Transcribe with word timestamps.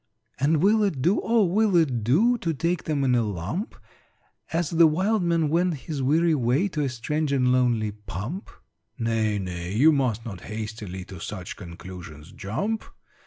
"And 0.39 0.63
will 0.63 0.81
it 0.83 0.99
do, 1.03 1.21
O 1.23 1.45
will 1.45 1.77
it 1.77 2.03
do 2.03 2.35
To 2.39 2.53
take 2.55 2.85
them 2.85 3.03
in 3.03 3.13
a 3.13 3.21
lump 3.21 3.75
As 4.51 4.71
'the 4.71 4.87
wild 4.87 5.21
man 5.21 5.47
went 5.47 5.75
his 5.75 6.01
weary 6.01 6.33
way 6.33 6.67
To 6.69 6.81
a 6.81 6.89
strange 6.89 7.31
and 7.31 7.51
lonely 7.51 7.91
pump'?" 7.91 8.49
"Nay, 8.97 9.37
nay! 9.37 9.75
You 9.75 9.91
must 9.91 10.25
not 10.25 10.41
hastily 10.41 11.05
To 11.05 11.19
such 11.19 11.55
conclusions 11.55 12.31
jump. 12.31 12.83